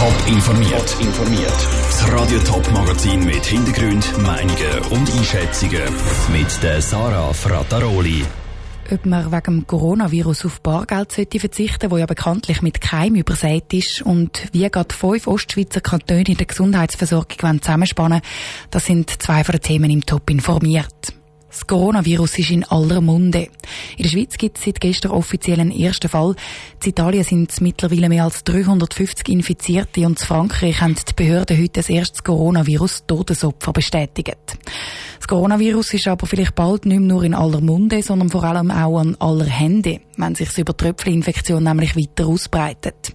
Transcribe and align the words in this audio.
Top 0.00 0.28
informiert. 0.28 0.96
informiert. 0.98 1.68
Das 1.90 2.10
Radio 2.10 2.38
Top 2.38 2.72
Magazin 2.72 3.22
mit 3.22 3.44
Hintergrund, 3.44 4.16
Meinungen 4.22 4.78
und 4.88 5.14
Einschätzungen 5.14 5.82
mit 6.32 6.62
der 6.62 6.80
Sarah 6.80 7.34
Frataroli. 7.34 8.24
Ob 8.90 9.04
man 9.04 9.30
wegen 9.30 9.42
dem 9.42 9.66
Coronavirus 9.66 10.46
auf 10.46 10.62
Bargeld 10.62 11.12
sollte 11.12 11.38
verzichten, 11.38 11.90
wo 11.90 11.98
ja 11.98 12.06
bekanntlich 12.06 12.62
mit 12.62 12.80
Keim 12.80 13.14
übersät 13.14 13.74
ist 13.74 14.00
und 14.00 14.48
wie 14.52 14.70
gerade 14.70 14.94
fünf 14.94 15.26
Ostschweizer 15.26 15.82
Kantone 15.82 16.24
in 16.26 16.38
der 16.38 16.46
Gesundheitsversorgung 16.46 17.60
zusammenspannen, 17.60 18.22
das 18.70 18.86
sind 18.86 19.10
zwei 19.22 19.44
von 19.44 19.52
den 19.52 19.60
Themen 19.60 19.90
im 19.90 20.06
Top 20.06 20.30
informiert. 20.30 21.19
Das 21.50 21.66
Coronavirus 21.66 22.38
ist 22.38 22.52
in 22.52 22.62
aller 22.62 23.00
Munde. 23.00 23.48
In 23.96 24.04
der 24.04 24.08
Schweiz 24.08 24.38
gibt 24.38 24.56
es 24.56 24.64
seit 24.64 24.80
gestern 24.80 25.10
offiziell 25.10 25.58
einen 25.58 25.72
ersten 25.72 26.08
Fall. 26.08 26.36
In 26.84 26.90
Italien 26.90 27.24
sind 27.24 27.50
es 27.50 27.60
mittlerweile 27.60 28.08
mehr 28.08 28.22
als 28.22 28.44
350 28.44 29.28
Infizierte 29.28 30.06
und 30.06 30.20
in 30.20 30.26
Frankreich 30.26 30.80
haben 30.80 30.94
die 30.94 31.12
Behörden 31.12 31.60
heute 31.60 31.72
das 31.72 31.90
erste 31.90 32.22
Coronavirus-Todesopfer 32.22 33.72
bestätigt. 33.72 34.58
Das 35.18 35.26
Coronavirus 35.26 35.94
ist 35.94 36.06
aber 36.06 36.28
vielleicht 36.28 36.54
bald 36.54 36.86
nicht 36.86 37.00
mehr 37.00 37.08
nur 37.08 37.24
in 37.24 37.34
aller 37.34 37.60
Munde, 37.60 38.00
sondern 38.00 38.30
vor 38.30 38.44
allem 38.44 38.70
auch 38.70 39.00
an 39.00 39.16
aller 39.18 39.44
Hände, 39.44 40.00
wenn 40.18 40.36
sich 40.36 40.56
über 40.56 40.76
Tröpfelinfektion 40.76 41.64
nämlich 41.64 41.96
weiter 41.96 42.28
ausbreitet. 42.28 43.12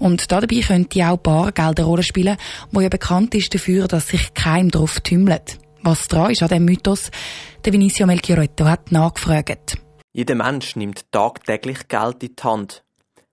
Und 0.00 0.32
dabei 0.32 0.60
könnte 0.60 1.08
auch 1.08 1.18
Bargeld 1.18 1.78
eine 1.78 1.86
Rolle 1.86 2.02
spielen, 2.02 2.36
wo 2.72 2.80
ja 2.80 2.88
bekannt 2.88 3.36
ist 3.36 3.54
dafür, 3.54 3.86
dass 3.86 4.08
sich 4.08 4.34
kein 4.34 4.70
drauf 4.70 4.98
tümmelt. 5.00 5.58
Was 5.86 6.08
dran 6.08 6.32
ist 6.32 6.42
an 6.42 6.48
diesem 6.48 6.64
Mythos, 6.64 7.12
der 7.64 7.72
Vinicio 7.72 8.08
Melchioretto 8.08 8.64
hat 8.64 8.90
nachgefragt. 8.90 9.80
Jeder 10.12 10.34
Mensch 10.34 10.74
nimmt 10.74 11.12
tagtäglich 11.12 11.86
Geld 11.86 12.24
in 12.24 12.34
die 12.34 12.42
Hand. 12.42 12.84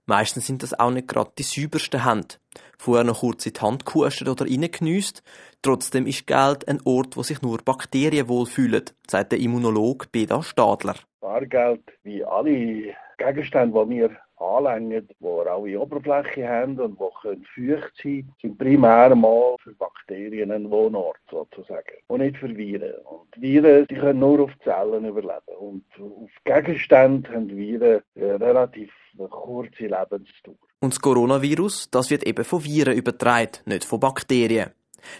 Meistens 0.06 0.46
sind 0.46 0.62
das 0.62 0.80
auch 0.80 0.92
nicht 0.92 1.08
gerade 1.08 1.32
die 1.36 1.42
saubersten 1.42 2.06
Hände. 2.06 2.36
Vorher 2.78 3.06
noch 3.06 3.22
kurz 3.22 3.48
in 3.48 3.54
die 3.54 3.60
Hand 3.60 3.88
gehustet 3.88 4.30
oder 4.30 4.46
reingeniesst. 4.46 5.24
Trotzdem 5.64 6.06
ist 6.06 6.28
Geld 6.28 6.68
ein 6.68 6.80
Ort, 6.86 7.18
wo 7.18 7.24
sich 7.24 7.42
nur 7.42 7.58
Bakterien 7.58 8.30
wohlfühlen, 8.30 8.84
sagt 9.10 9.32
der 9.32 9.40
Immunolog 9.40 10.12
Beda 10.12 10.44
Stadler. 10.44 10.98
Bargeld, 11.22 11.82
wie 12.04 12.24
alle 12.24 12.94
Gegenstände, 13.18 13.84
die 13.84 13.96
wir 13.96 14.12
anlängen, 14.44 15.08
die 15.08 15.26
alle 15.26 15.80
Oberfläche 15.80 16.48
haben 16.48 16.80
und 16.80 17.00
die 17.00 17.46
feucht 17.56 17.94
sein 18.02 18.04
können, 18.04 18.36
sind 18.42 18.58
primär 18.58 19.16
mal 19.16 19.56
für 19.64 19.74
Bakterien 19.74 20.52
ein 20.52 20.70
Wohnort 20.70 21.18
sozusagen 21.30 21.98
und 22.08 22.22
nicht 22.22 22.38
für 22.38 22.56
Viren. 22.56 22.94
Und 23.06 23.42
Viren 23.42 23.88
die 23.88 23.96
können 23.96 24.20
nur 24.20 24.42
auf 24.42 24.52
Zellen 24.64 25.06
überleben 25.06 25.56
und 25.60 25.84
auf 26.00 26.30
Gegenstände 26.44 27.32
haben 27.32 27.50
Viren 27.50 28.02
eine 28.16 28.40
relativ 28.40 28.92
kurze 29.30 29.84
Lebensdauer. 29.84 30.56
Und 30.80 30.94
das 30.94 31.00
Coronavirus, 31.00 31.90
das 31.92 32.10
wird 32.10 32.24
eben 32.24 32.44
von 32.44 32.64
Viren 32.64 32.98
übertragen, 32.98 33.60
nicht 33.66 33.86
von 33.86 34.00
Bakterien. 34.00 34.72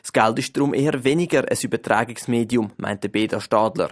Das 0.02 0.14
Geld 0.14 0.40
ist 0.40 0.56
darum 0.58 0.74
eher 0.74 1.04
weniger 1.04 1.40
ein 1.50 1.58
Übertragungsmedium, 1.62 2.72
meinte 2.78 3.10
Beda 3.10 3.40
Stadler. 3.40 3.90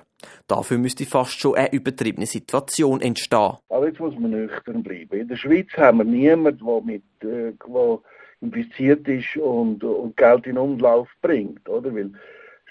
Dafür 0.47 0.77
müsste 0.77 1.05
fast 1.05 1.39
schon 1.39 1.55
eine 1.55 1.71
übertriebene 1.71 2.25
Situation 2.25 3.01
entstehen. 3.01 3.57
Aber 3.69 3.87
jetzt 3.87 3.99
muss 3.99 4.13
man 4.17 4.31
nüchtern 4.31 4.83
bleiben. 4.83 5.19
In 5.19 5.27
der 5.27 5.35
Schweiz 5.35 5.67
haben 5.77 5.99
wir 5.99 6.05
niemanden, 6.05 6.65
der 6.65 6.81
mit, 6.81 7.03
äh, 7.23 7.53
der 7.53 7.99
infiziert 8.41 9.07
ist 9.07 9.37
und, 9.37 9.83
und 9.83 10.17
Geld 10.17 10.47
in 10.47 10.57
Umlauf 10.57 11.07
bringt, 11.21 11.67
oder? 11.69 11.93
Weil 11.93 12.11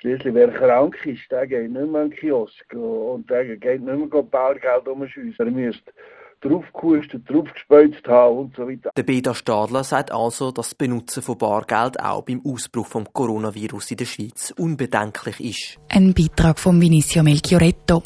Schließlich, 0.00 0.32
wer 0.32 0.48
krank 0.48 0.96
ist, 1.04 1.30
der 1.30 1.46
geht 1.46 1.70
nicht 1.70 1.92
mehr 1.92 2.00
an 2.00 2.08
den 2.08 2.18
Kiosk 2.18 2.72
und 2.72 3.28
der 3.28 3.44
geht 3.44 3.82
nicht 3.82 4.12
mehr 4.12 4.22
Bargeld 4.22 4.88
umschiessen. 4.88 5.34
Er 5.38 5.50
müsste 5.50 5.92
draufgehustet, 6.40 7.28
draufgespeuzt 7.28 8.06
haben 8.08 8.38
und 8.38 8.56
so 8.56 8.66
weiter. 8.66 8.90
Der 8.96 9.02
Beda 9.02 9.34
Stadler 9.34 9.84
sagt 9.84 10.12
also, 10.12 10.50
dass 10.50 10.70
das 10.70 10.74
Benutzen 10.74 11.22
von 11.22 11.38
Bargeld 11.38 12.00
auch 12.00 12.22
beim 12.22 12.40
Ausbruch 12.44 12.86
vom 12.86 13.12
Coronavirus 13.12 13.92
in 13.92 13.96
der 13.98 14.04
Schweiz 14.06 14.52
unbedenklich 14.56 15.40
ist. 15.40 15.78
Ein 15.88 16.14
Beitrag 16.14 16.58
von 16.58 16.80
Vinicio 16.80 17.22
Melchioretto. 17.22 18.02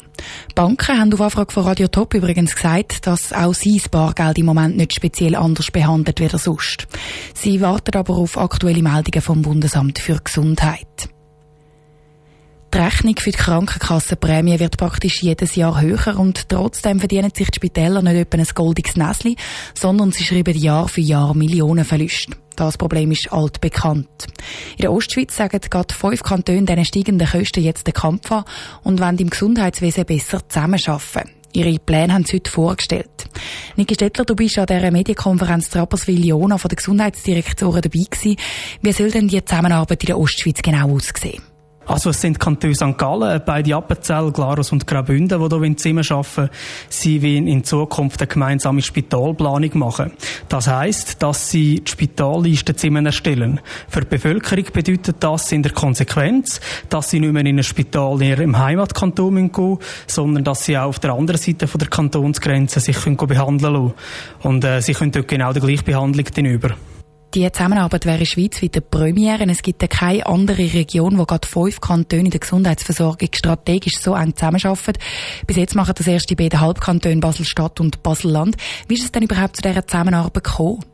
Banken 0.53 0.99
haben 0.99 1.13
auf 1.13 1.21
Anfrage 1.21 1.53
von 1.53 1.63
Radio 1.63 1.87
Top 1.87 2.13
übrigens 2.13 2.55
gesagt, 2.55 3.07
dass 3.07 3.33
auch 3.33 3.53
sie 3.53 3.77
das 3.77 3.89
Bargeld 3.89 4.37
im 4.37 4.45
Moment 4.45 4.77
nicht 4.77 4.93
speziell 4.93 5.35
anders 5.35 5.71
behandelt 5.71 6.19
wie 6.19 6.37
sonst. 6.37 6.87
Sie 7.33 7.61
warten 7.61 7.95
aber 7.95 8.15
auf 8.15 8.37
aktuelle 8.37 8.83
Meldungen 8.83 9.21
vom 9.21 9.41
Bundesamt 9.41 9.99
für 9.99 10.19
Gesundheit. 10.23 11.14
Die 12.75 12.81
Rechnung 12.81 13.15
für 13.17 13.31
die 13.31 13.37
Krankenkassenprämie 13.37 14.59
wird 14.59 14.75
praktisch 14.75 15.23
jedes 15.23 15.55
Jahr 15.55 15.79
höher 15.79 16.19
und 16.19 16.49
trotzdem 16.49 16.99
verdienen 16.99 17.31
sich 17.33 17.49
die 17.49 17.55
Spitäler 17.55 18.01
nicht 18.01 18.17
etwa 18.17 18.37
ein 18.37 18.47
goldiges 18.53 18.97
Näsli, 18.97 19.37
sondern 19.73 20.11
sie 20.11 20.25
schreiben 20.25 20.57
Jahr 20.57 20.89
für 20.89 20.99
Jahr 20.99 21.33
Millionenverluste. 21.33 22.35
Das 22.57 22.77
Problem 22.77 23.11
ist 23.11 23.31
altbekannt. 23.31 24.27
In 24.75 24.81
der 24.81 24.91
Ostschweiz 24.91 25.37
sagen 25.37 25.61
gerade 25.69 25.93
fünf 25.93 26.21
Kantone 26.21 26.65
diesen 26.65 26.83
steigenden 26.83 27.29
Kosten 27.29 27.63
jetzt 27.63 27.87
den 27.87 27.93
Kampf 27.93 28.29
an 28.29 28.43
und 28.83 28.99
wollen 28.99 29.19
im 29.19 29.29
Gesundheitswesen 29.29 30.03
besser 30.03 30.41
zusammenarbeiten. 30.45 31.31
Ihre 31.53 31.79
Pläne 31.79 32.13
haben 32.13 32.25
sie 32.25 32.35
heute 32.35 32.51
vorgestellt. 32.51 33.29
Niki 33.77 33.93
Stettler, 33.93 34.25
du 34.25 34.35
bist 34.35 34.59
an 34.59 34.65
dieser 34.65 34.91
Medienkonferenz 34.91 35.69
Trapperswil-Jona 35.69 36.57
von 36.57 36.67
der 36.67 36.75
Gesundheitsdirektoren 36.75 37.83
dabei 37.83 38.03
gewesen. 38.03 38.35
Wie 38.81 38.91
soll 38.91 39.11
denn 39.11 39.29
die 39.29 39.45
Zusammenarbeit 39.45 40.03
in 40.03 40.07
der 40.07 40.19
Ostschweiz 40.19 40.61
genau 40.61 40.93
aussehen? 40.93 41.54
Also 41.85 42.09
es 42.09 42.21
sind 42.21 42.39
Kantone 42.39 42.73
St. 42.73 42.97
Gallen, 42.97 43.41
beide 43.45 43.75
Appenzell, 43.75 44.31
Glarus 44.31 44.71
und 44.71 44.87
Graubünden, 44.87 45.39
die 45.39 45.67
hier 45.67 45.77
zusammenarbeiten 45.77 46.49
Sie 46.89 47.21
wollen 47.21 47.47
in 47.47 47.63
Zukunft 47.63 48.21
eine 48.21 48.27
gemeinsame 48.27 48.81
Spitalplanung 48.81 49.71
machen. 49.77 50.11
Das 50.49 50.67
heisst, 50.67 51.21
dass 51.21 51.49
sie 51.49 51.81
die 51.81 51.91
Spitalliste 51.91 52.75
zusammen 52.75 53.05
erstellen. 53.05 53.59
Für 53.87 54.01
die 54.01 54.07
Bevölkerung 54.07 54.65
bedeutet 54.73 55.17
das 55.19 55.51
in 55.51 55.63
der 55.63 55.73
Konsequenz, 55.73 56.59
dass 56.89 57.09
sie 57.09 57.19
nicht 57.19 57.33
mehr 57.33 57.45
in 57.45 57.59
ein 57.59 57.63
Spital 57.63 58.21
in 58.21 58.29
ihrem 58.29 58.57
Heimatkanton 58.57 59.35
gehen 59.35 59.51
müssen, 59.51 59.79
sondern 60.07 60.43
dass 60.43 60.65
sie 60.65 60.77
auch 60.77 60.89
auf 60.89 60.99
der 60.99 61.13
anderen 61.13 61.39
Seite 61.39 61.67
der 61.67 61.87
Kantonsgrenze 61.87 62.79
sich 62.79 62.97
behandeln 62.97 63.73
lassen. 63.73 63.93
Und 64.41 64.63
äh, 64.63 64.81
sie 64.81 64.93
können 64.93 65.11
dort 65.11 65.27
genau 65.27 65.53
die 65.53 65.59
gleiche 65.59 65.83
Behandlung 65.83 66.45
über. 66.45 66.75
Die 67.33 67.51
Zusammenarbeit 67.51 68.05
wäre 68.05 68.25
schweizweit 68.25 68.75
eine 68.75 68.81
Premiere. 68.81 69.49
Es 69.49 69.61
gibt 69.61 69.81
ja 69.81 69.89
keine 69.89 70.25
andere 70.25 70.73
Region, 70.73 71.17
wo 71.17 71.25
gerade 71.25 71.47
fünf 71.47 71.81
Kantone 71.81 72.23
in 72.23 72.31
der 72.31 72.39
Gesundheitsversorgung 72.39 73.27
strategisch 73.33 73.99
so 73.99 74.15
eng 74.15 74.35
zusammenarbeiten. 74.35 75.01
Bis 75.45 75.57
jetzt 75.57 75.75
machen 75.75 75.95
das 75.97 76.07
erst 76.07 76.29
die 76.29 76.35
beiden 76.35 76.61
Halbkantone 76.61 77.17
Basel-Stadt 77.17 77.81
und 77.81 78.03
Basel-Land. 78.03 78.55
Wie 78.87 78.93
ist 78.93 79.03
es 79.03 79.11
denn 79.11 79.23
überhaupt 79.23 79.57
zu 79.57 79.61
dieser 79.61 79.85
Zusammenarbeit 79.85 80.45
gekommen? 80.45 80.85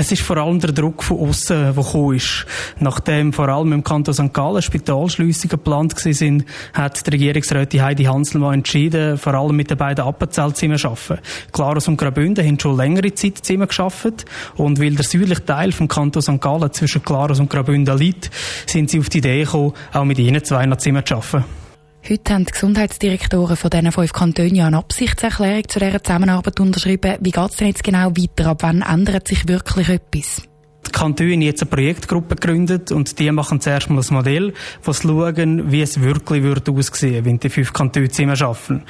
Es 0.00 0.12
ist 0.12 0.22
vor 0.22 0.36
allem 0.36 0.60
der 0.60 0.70
Druck 0.70 1.02
von 1.02 1.18
außen, 1.18 1.56
der 1.56 1.72
gekommen 1.72 2.14
ist. 2.14 2.46
Nachdem 2.78 3.32
vor 3.32 3.48
allem 3.48 3.72
im 3.72 3.82
Kanton 3.82 4.14
St. 4.14 4.32
Gallen 4.32 4.62
Spitalschliessungen 4.62 5.48
geplant 5.48 5.98
sind, 5.98 6.44
hat 6.72 7.04
die 7.04 7.10
Regierungsrätin 7.10 7.82
Heidi 7.82 8.04
Hanselmann 8.04 8.54
entschieden, 8.54 9.18
vor 9.18 9.34
allem 9.34 9.56
mit 9.56 9.70
den 9.70 9.76
beiden 9.76 10.04
Appenzell 10.04 10.54
zusammen 10.54 10.78
zu 10.78 10.86
arbeiten. 10.86 11.18
Glarus 11.50 11.88
und 11.88 11.96
Graubünden 11.96 12.46
haben 12.46 12.60
schon 12.60 12.76
längere 12.76 13.12
Zeit 13.12 13.38
zusammen 13.38 13.66
geschafft 13.66 14.24
und 14.54 14.80
weil 14.80 14.94
der 14.94 15.04
südliche 15.04 15.44
Teil 15.44 15.72
vom 15.72 15.88
Kanton 15.88 16.22
St. 16.22 16.40
Gallen 16.40 16.72
zwischen 16.72 17.02
Glarus 17.02 17.40
und 17.40 17.50
Graubünden 17.50 17.98
liegt, 17.98 18.30
sind 18.66 18.90
sie 18.90 19.00
auf 19.00 19.08
die 19.08 19.18
Idee 19.18 19.42
gekommen, 19.42 19.72
auch 19.92 20.04
mit 20.04 20.20
ihnen 20.20 20.44
zwei 20.44 20.64
zusammen 20.76 21.04
zu 21.04 21.16
arbeiten. 21.16 21.67
Heute 22.08 22.32
haben 22.32 22.44
die 22.44 22.52
Gesundheitsdirektoren 22.52 23.56
von 23.56 23.70
diesen 23.70 23.92
fünf 23.92 24.12
Kantonen 24.12 24.60
eine 24.60 24.78
Absichtserklärung 24.78 25.68
zu 25.68 25.78
dieser 25.78 26.02
Zusammenarbeit 26.02 26.58
unterschrieben. 26.60 27.16
Wie 27.20 27.30
geht 27.30 27.50
es 27.50 27.56
denn 27.56 27.68
jetzt 27.68 27.84
genau 27.84 28.10
weiter? 28.10 28.50
Ab 28.50 28.62
wann 28.62 28.82
ändert 28.82 29.28
sich 29.28 29.46
wirklich 29.46 29.88
etwas? 29.88 30.42
Die 30.86 30.90
Kantone 30.90 31.44
jetzt 31.44 31.62
eine 31.62 31.70
Projektgruppe 31.70 32.36
gegründet 32.36 32.92
und 32.92 33.18
die 33.18 33.30
machen 33.30 33.60
zuerst 33.60 33.90
mal 33.90 34.00
ein 34.00 34.14
Modell, 34.14 34.54
das 34.84 35.02
schauen, 35.02 35.70
wie 35.70 35.82
es 35.82 36.00
wirklich 36.00 36.42
würde 36.42 36.72
aussehen, 36.72 37.24
wenn 37.26 37.40
die 37.40 37.50
fünf 37.50 37.74
Kantone 37.74 38.08
zusammen 38.08 38.40
arbeiten. 38.40 38.82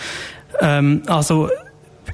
Ähm, 0.60 1.02
also 1.06 1.48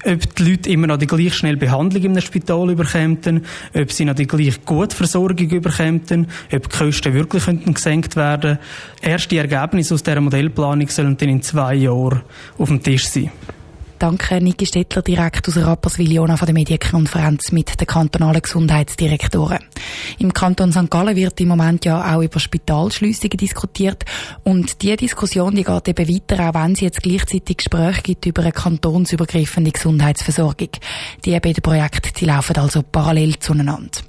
ob 0.05 0.35
die 0.35 0.43
Leute 0.43 0.69
immer 0.69 0.87
noch 0.87 0.97
die 0.97 1.07
gleich 1.07 1.33
schnell 1.33 1.57
Behandlung 1.57 2.03
einem 2.03 2.21
Spital 2.21 2.69
überkämen, 2.69 3.45
ob 3.73 3.91
sie 3.91 4.05
noch 4.05 4.15
die 4.15 4.27
gleich 4.27 4.63
gute 4.65 4.95
Versorgung 4.95 5.49
überkämen, 5.49 6.27
ob 6.53 6.69
die 6.69 6.77
Kosten 6.77 7.13
wirklich 7.13 7.45
gesenkt 7.73 8.15
werden 8.15 8.59
Erste 9.01 9.37
Ergebnisse 9.37 9.93
aus 9.93 10.03
dieser 10.03 10.21
Modellplanung 10.21 10.89
sollen 10.89 11.17
dann 11.17 11.29
in 11.29 11.41
zwei 11.41 11.75
Jahren 11.75 12.21
auf 12.57 12.69
dem 12.69 12.81
Tisch 12.81 13.07
sein. 13.07 13.31
Danke, 13.97 14.41
Niki 14.41 14.65
Stettler, 14.65 15.01
direkt 15.01 15.47
aus 15.47 15.57
Rapperswil-Jona 15.57 16.35
von 16.35 16.45
der 16.45 16.53
Medienkonferenz 16.53 17.53
mit 17.53 17.79
den 17.79 17.87
kantonalen 17.87 18.41
Gesundheitsdirektoren. 18.41 19.59
Im 20.19 20.33
Kanton 20.33 20.73
St. 20.73 20.91
Gallen 20.91 21.15
wird 21.15 21.39
im 21.39 21.47
Moment 21.47 21.85
ja 21.85 22.13
auch 22.13 22.21
über 22.21 22.39
Spitalschliessungen 22.39 23.37
diskutiert. 23.37 24.03
Und 24.43 24.81
diese 24.81 24.97
Diskussion, 24.97 25.55
die 25.55 25.63
geht 25.63 25.87
eben 25.87 26.09
weiter, 26.09 26.49
auch 26.49 26.53
wenn 26.55 26.73
es 26.73 26.81
jetzt 26.81 27.01
gleichzeitig 27.01 27.57
Gespräche 27.57 28.01
gibt 28.01 28.25
über 28.25 28.41
eine 28.41 28.51
kantonsübergreifende 28.51 29.71
Gesundheitsversorgung. 29.71 30.69
Die 31.23 31.39
beiden 31.39 31.63
Projekte, 31.63 32.11
die 32.11 32.25
laufen 32.25 32.57
also 32.57 32.83
parallel 32.83 33.39
zueinander. 33.39 34.01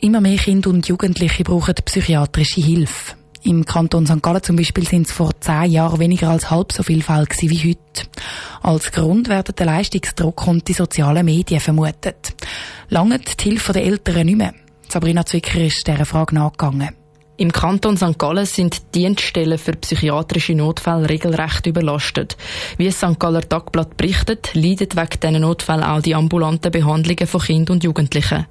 Immer 0.00 0.20
mehr 0.20 0.38
Kinder 0.38 0.70
und 0.70 0.88
Jugendliche 0.88 1.44
brauchen 1.44 1.74
psychiatrische 1.84 2.60
Hilfe. 2.60 3.21
Im 3.44 3.64
Kanton 3.64 4.06
St. 4.06 4.22
Gallen 4.22 4.42
zum 4.42 4.56
Beispiel 4.56 4.86
sind 4.86 5.08
es 5.08 5.12
vor 5.12 5.30
zehn 5.40 5.72
Jahren 5.72 5.98
weniger 5.98 6.30
als 6.30 6.50
halb 6.50 6.72
so 6.72 6.82
viele 6.82 7.02
Fälle 7.02 7.26
wie 7.40 7.70
heute. 7.70 8.08
Als 8.62 8.92
Grund 8.92 9.28
werden 9.28 9.54
der 9.56 9.66
Leistungsdruck 9.66 10.46
und 10.46 10.68
die 10.68 10.72
sozialen 10.74 11.24
Medien 11.24 11.60
vermutet. 11.60 12.34
Lange 12.88 13.18
die 13.18 13.42
Hilfe 13.42 13.72
der 13.72 13.84
Eltern 13.84 14.26
nicht 14.26 14.38
mehr. 14.38 14.54
Sabrina 14.88 15.26
Zwicker 15.26 15.60
ist 15.60 15.86
dieser 15.86 16.04
Frage 16.04 16.36
nachgegangen. 16.36 17.01
Im 17.42 17.50
Kanton 17.50 17.96
St. 17.96 18.20
Gallen 18.20 18.46
sind 18.46 18.94
Dienststellen 18.94 19.58
für 19.58 19.72
psychiatrische 19.72 20.54
Notfälle 20.54 21.08
regelrecht 21.08 21.66
überlastet. 21.66 22.36
Wie 22.76 22.86
es 22.86 22.98
St. 22.98 23.18
Galler 23.18 23.40
Tagblatt 23.40 23.96
berichtet, 23.96 24.54
leiden 24.54 24.86
wegen 24.94 25.20
diesen 25.20 25.40
Notfällen 25.40 25.82
auch 25.82 26.00
die 26.00 26.14
ambulanten 26.14 26.70
Behandlungen 26.70 27.26
von 27.26 27.40
Kindern 27.40 27.74
und 27.74 27.82
Jugendlichen. 27.82 28.46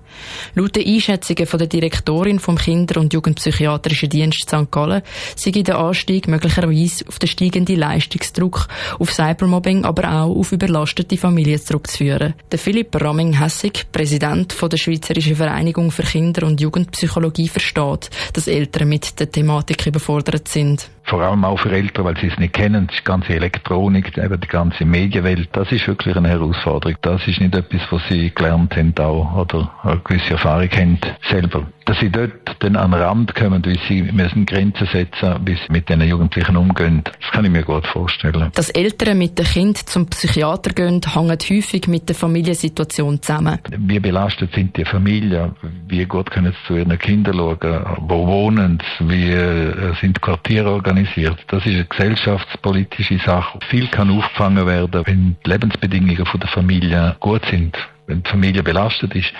Laut 0.55 0.75
den 0.75 0.85
Einschätzungen 0.85 1.45
von 1.45 1.59
der 1.59 1.69
Direktorin 1.69 2.39
vom 2.39 2.57
Kinder- 2.57 2.99
und 2.99 3.13
Jugendpsychiatrischen 3.13 4.09
Dienst 4.09 4.49
St. 4.49 4.69
Gallen 4.69 5.03
sei 5.37 5.51
der 5.51 5.79
Anstieg 5.79 6.27
möglicherweise 6.27 7.07
auf 7.07 7.17
den 7.17 7.29
steigenden 7.29 7.77
Leistungsdruck, 7.77 8.67
auf 8.99 9.13
Cybermobbing, 9.13 9.85
aber 9.85 10.11
auch 10.11 10.35
auf 10.35 10.51
überlastete 10.51 11.15
Familien 11.15 11.61
zurückzuführen. 11.61 12.33
Der 12.51 12.59
Philipp 12.59 12.93
Ramming-Hessig, 12.99 13.85
Präsident 13.89 14.53
der 14.61 14.77
Schweizerischen 14.77 15.37
Vereinigung 15.37 15.91
für 15.91 16.03
Kinder- 16.03 16.45
und 16.45 16.59
Jugendpsychologie, 16.59 17.47
versteht, 17.47 18.09
dass 18.33 18.47
Eltern 18.47 18.80
Eltern 18.81 18.89
mit 18.89 19.19
der 19.19 19.31
Thematik 19.31 19.85
überfordert 19.85 20.47
sind. 20.47 20.89
Vor 21.11 21.21
allem 21.23 21.43
auch 21.43 21.59
für 21.59 21.69
Eltern, 21.73 22.05
weil 22.05 22.17
sie 22.17 22.27
es 22.27 22.39
nicht 22.39 22.53
kennen, 22.53 22.87
die 22.87 23.03
ganze 23.03 23.35
Elektronik, 23.35 24.17
eben 24.17 24.39
die 24.39 24.47
ganze 24.47 24.85
Medienwelt, 24.85 25.49
das 25.51 25.69
ist 25.69 25.85
wirklich 25.85 26.15
eine 26.15 26.29
Herausforderung. 26.29 26.95
Das 27.01 27.27
ist 27.27 27.41
nicht 27.41 27.53
etwas, 27.53 27.81
was 27.89 28.01
sie 28.07 28.33
gelernt 28.33 28.77
haben 28.77 28.93
auch, 28.97 29.35
oder 29.35 29.69
eine 29.83 29.99
gewisse 30.05 30.31
Erfahrung 30.31 30.69
haben 30.71 30.99
selber. 31.29 31.67
Dass 31.83 31.99
sie 31.99 32.09
dort 32.09 32.31
dann 32.59 32.77
an 32.77 32.91
den 32.91 33.01
Rand 33.01 33.35
kommen, 33.35 33.65
wie 33.65 33.77
sie 33.89 34.03
müssen 34.03 34.45
Grenzen 34.45 34.87
setzen, 34.87 35.35
wie 35.43 35.55
sie 35.55 35.69
mit 35.69 35.89
den 35.89 35.99
Jugendlichen 35.99 36.55
umgehen, 36.55 37.01
das 37.03 37.31
kann 37.31 37.43
ich 37.43 37.51
mir 37.51 37.63
gut 37.63 37.85
vorstellen. 37.87 38.49
Dass 38.53 38.69
Eltern 38.69 39.17
mit 39.17 39.37
dem 39.37 39.45
Kind 39.45 39.79
zum 39.89 40.07
Psychiater 40.07 40.71
gehen, 40.71 41.01
hängt 41.13 41.49
häufig 41.49 41.87
mit 41.89 42.07
der 42.07 42.15
Familiensituation 42.15 43.21
zusammen. 43.21 43.59
Wie 43.69 43.99
belastet 43.99 44.53
sind 44.53 44.77
die 44.77 44.85
Familien? 44.85 45.51
Wie 45.89 46.05
gut 46.05 46.31
können 46.31 46.53
sie 46.53 46.67
zu 46.67 46.75
ihren 46.77 46.97
Kindern 46.97 47.35
schauen? 47.35 47.85
Wo 48.07 48.27
wohnen 48.27 48.81
sie? 48.97 49.09
Wie 49.09 49.31
äh, 49.31 49.93
sind 49.99 50.21
Quartiere 50.21 50.71
organisiert? 50.71 51.00
Das 51.47 51.65
ist 51.65 51.73
eine 51.73 51.85
gesellschaftspolitische 51.85 53.19
Sache. 53.19 53.59
Viel 53.69 53.87
kann 53.87 54.09
aufgefangen 54.09 54.65
werden, 54.65 55.03
wenn 55.05 55.35
die 55.45 55.49
Lebensbedingungen 55.49 56.15
der 56.15 56.49
Familie 56.49 57.15
gut 57.19 57.41
sind 57.49 57.77
wenn 58.11 58.23
die 58.23 58.29
Familie 58.29 58.63
belastet 58.63 59.15
ist, 59.15 59.31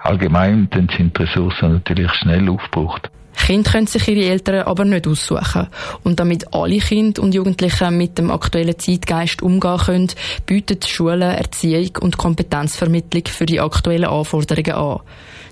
allgemein, 0.00 0.68
dann 0.70 0.88
sind 0.96 1.16
die 1.16 1.22
Ressourcen 1.22 1.74
natürlich 1.74 2.10
schnell 2.14 2.48
aufgebraucht. 2.48 3.10
Kinder 3.36 3.70
können 3.70 3.86
sich 3.86 4.06
ihre 4.08 4.30
Eltern 4.30 4.62
aber 4.62 4.84
nicht 4.84 5.06
aussuchen. 5.06 5.68
Und 6.02 6.18
damit 6.18 6.52
alle 6.52 6.78
Kinder 6.78 7.22
und 7.22 7.34
Jugendlichen 7.34 7.96
mit 7.96 8.18
dem 8.18 8.30
aktuellen 8.30 8.78
Zeitgeist 8.78 9.42
umgehen 9.42 9.78
können, 9.78 10.08
bieten 10.44 10.80
Schulen 10.84 11.22
Erziehung 11.22 11.90
und 12.00 12.18
Kompetenzvermittlung 12.18 13.26
für 13.26 13.46
die 13.46 13.60
aktuellen 13.60 14.06
Anforderungen 14.06 14.72
an. 14.72 15.00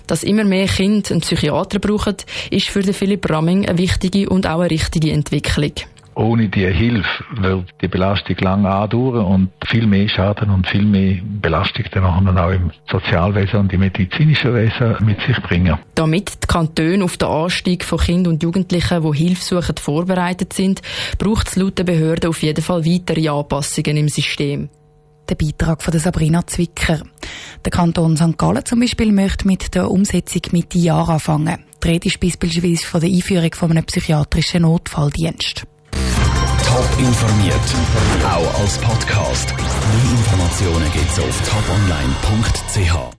Dass 0.06 0.22
immer 0.22 0.44
mehr 0.44 0.66
Kinder 0.66 1.10
einen 1.10 1.20
Psychiater 1.20 1.78
brauchen, 1.78 2.16
ist 2.50 2.68
für 2.68 2.82
Philipp 2.82 3.28
Ramming 3.28 3.68
eine 3.68 3.78
wichtige 3.78 4.28
und 4.28 4.46
auch 4.46 4.60
eine 4.60 4.70
richtige 4.70 5.12
Entwicklung 5.12 5.72
ohne 6.16 6.48
die 6.48 6.66
Hilfe 6.66 7.24
wird 7.30 7.66
die 7.82 7.88
Belastung 7.88 8.36
lange 8.40 8.70
andauern 8.70 9.26
und 9.26 9.50
viel 9.66 9.86
mehr 9.86 10.08
Schaden 10.08 10.50
und 10.50 10.66
viel 10.66 10.84
mehr 10.84 11.18
Belastung 11.22 11.84
dann 11.92 12.38
auch 12.38 12.50
im 12.50 12.70
Sozialwesen 12.90 13.60
und 13.60 13.72
im 13.72 13.80
medizinischen 13.80 14.54
Wesen 14.54 14.96
mit 15.04 15.20
sich 15.20 15.36
bringen. 15.42 15.78
Damit 15.94 16.42
die 16.42 16.46
Kantone 16.46 17.04
auf 17.04 17.18
den 17.18 17.28
Anstieg 17.28 17.84
von 17.84 17.98
Kindern 17.98 18.34
und 18.34 18.42
Jugendlichen, 18.42 19.02
die 19.02 19.18
Hilfe 19.18 19.42
suchen, 19.42 19.76
vorbereitet 19.76 20.54
sind, 20.54 20.80
braucht 21.18 21.48
es 21.48 21.56
laut 21.56 21.78
den 21.78 21.86
Behörden 21.86 22.30
auf 22.30 22.42
jeden 22.42 22.62
Fall 22.62 22.86
weitere 22.86 23.28
Anpassungen 23.28 23.98
im 23.98 24.08
System. 24.08 24.70
Der 25.28 25.34
Beitrag 25.34 25.82
von 25.82 25.98
Sabrina 25.98 26.46
Zwicker. 26.46 27.00
Der 27.64 27.72
Kanton 27.72 28.16
St. 28.16 28.38
Gallen 28.38 28.64
zum 28.64 28.80
Beispiel 28.80 29.12
möchte 29.12 29.46
mit 29.46 29.74
der 29.74 29.90
Umsetzung 29.90 30.42
Mitte 30.52 30.78
Jahr 30.78 31.08
anfangen. 31.08 31.64
Die 31.82 31.88
Rede 31.88 32.06
ist 32.06 32.20
beispielsweise 32.20 32.86
von 32.86 33.00
der 33.00 33.10
Einführung 33.10 33.52
von 33.54 33.70
einem 33.72 33.84
psychiatrischen 33.84 34.62
Notfalldienst. 34.62 35.64
Top 36.64 36.98
informiert, 36.98 37.54
auch 38.24 38.60
als 38.60 38.78
Podcast. 38.78 39.54
Mehr 39.56 40.10
Informationen 40.18 40.92
gibt's 40.92 41.18
auf 41.18 41.40
toponline.ch. 41.48 43.14